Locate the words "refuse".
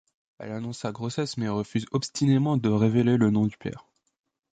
1.47-1.85